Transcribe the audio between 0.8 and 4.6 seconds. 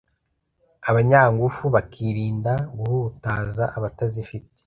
abanyangufu bakirinda guhutaza abatazifite